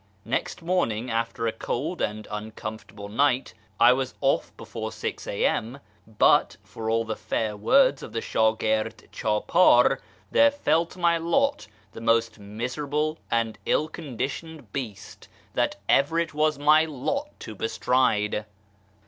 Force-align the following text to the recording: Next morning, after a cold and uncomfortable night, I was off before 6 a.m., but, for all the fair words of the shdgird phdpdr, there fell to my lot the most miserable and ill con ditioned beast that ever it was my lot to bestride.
Next 0.25 0.63
morning, 0.63 1.11
after 1.11 1.45
a 1.45 1.51
cold 1.51 2.01
and 2.01 2.27
uncomfortable 2.31 3.07
night, 3.07 3.53
I 3.79 3.93
was 3.93 4.15
off 4.19 4.51
before 4.57 4.91
6 4.91 5.27
a.m., 5.27 5.77
but, 6.07 6.57
for 6.63 6.89
all 6.89 7.03
the 7.05 7.15
fair 7.15 7.55
words 7.55 8.01
of 8.01 8.11
the 8.11 8.19
shdgird 8.19 9.09
phdpdr, 9.11 9.99
there 10.31 10.49
fell 10.49 10.87
to 10.87 10.97
my 10.97 11.19
lot 11.19 11.67
the 11.91 12.01
most 12.01 12.39
miserable 12.39 13.19
and 13.29 13.59
ill 13.67 13.87
con 13.87 14.17
ditioned 14.17 14.65
beast 14.73 15.27
that 15.53 15.75
ever 15.87 16.17
it 16.17 16.33
was 16.33 16.57
my 16.57 16.83
lot 16.83 17.39
to 17.41 17.53
bestride. 17.53 18.45